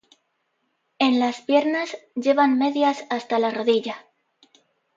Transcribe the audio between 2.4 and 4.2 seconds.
medias hasta la rodilla.